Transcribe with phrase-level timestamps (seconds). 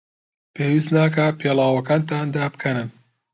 [0.55, 2.89] پێویست ناکات پێڵاوەکانتان دابکەنن.